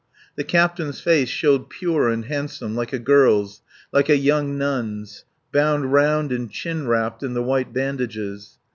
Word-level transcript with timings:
The 0.35 0.43
captain's 0.43 0.99
face 0.99 1.29
showed 1.29 1.69
pure 1.69 2.09
and 2.09 2.25
handsome, 2.25 2.73
like 2.75 2.91
a 2.91 2.97
girl's, 2.97 3.61
like 3.93 4.09
a 4.09 4.17
young 4.17 4.57
nun's, 4.57 5.25
bound 5.51 5.93
round 5.93 6.31
and 6.31 6.49
chin 6.49 6.87
wrapped 6.87 7.21
in 7.21 7.35
the 7.35 7.43
white 7.43 7.71
bandages. 7.71 8.57